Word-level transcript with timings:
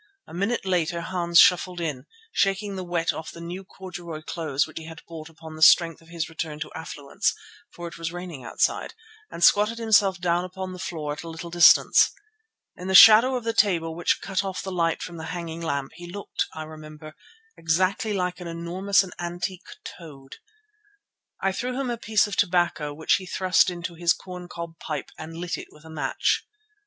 A 0.25 0.33
minute 0.33 0.65
later 0.65 1.01
Hans 1.01 1.37
shuffled 1.39 1.79
in, 1.79 2.07
shaking 2.31 2.75
the 2.75 2.83
wet 2.83 3.13
off 3.13 3.29
the 3.31 3.39
new 3.39 3.63
corduroy 3.63 4.23
clothes 4.23 4.65
which 4.65 4.79
he 4.79 4.85
had 4.87 5.03
bought 5.07 5.29
upon 5.29 5.53
the 5.55 5.61
strength 5.61 6.01
of 6.01 6.07
his 6.09 6.27
return 6.27 6.59
to 6.61 6.73
affluence, 6.73 7.35
for 7.69 7.87
it 7.87 7.99
was 7.99 8.11
raining 8.11 8.43
outside, 8.43 8.95
and 9.29 9.43
squatted 9.43 9.77
himself 9.77 10.19
down 10.19 10.43
upon 10.43 10.73
the 10.73 10.79
floor 10.79 11.13
at 11.13 11.21
a 11.21 11.27
little 11.29 11.51
distance. 11.51 12.13
In 12.75 12.87
the 12.87 12.95
shadow 12.95 13.35
of 13.35 13.43
the 13.43 13.53
table 13.53 13.93
which 13.93 14.21
cut 14.23 14.43
off 14.43 14.63
the 14.63 14.71
light 14.71 15.03
from 15.03 15.17
the 15.17 15.25
hanging 15.37 15.61
lamp 15.61 15.91
he 15.93 16.11
looked, 16.11 16.47
I 16.55 16.63
remember, 16.63 17.13
exactly 17.55 18.11
like 18.11 18.39
an 18.39 18.47
enormous 18.47 19.03
and 19.03 19.13
antique 19.19 19.67
toad. 19.83 20.37
I 21.43 21.51
threw 21.51 21.79
him 21.79 21.91
a 21.91 21.97
piece 21.99 22.25
of 22.25 22.35
tobacco 22.35 22.91
which 22.91 23.17
he 23.17 23.27
thrust 23.27 23.69
into 23.69 23.93
his 23.93 24.13
corn 24.13 24.47
cob 24.47 24.79
pipe 24.79 25.11
and 25.19 25.37
lit 25.37 25.67
with 25.69 25.85
a 25.85 25.91
match. 25.91 26.43